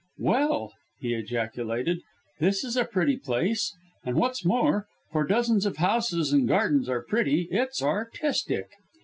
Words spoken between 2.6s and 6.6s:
is a pretty place, and what's more for dozens of houses and